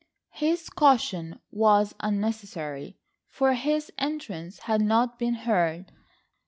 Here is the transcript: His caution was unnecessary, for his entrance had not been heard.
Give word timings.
His 0.31 0.67
caution 0.67 1.39
was 1.51 1.93
unnecessary, 1.99 2.97
for 3.29 3.53
his 3.53 3.91
entrance 3.99 4.61
had 4.61 4.81
not 4.81 5.19
been 5.19 5.35
heard. 5.35 5.91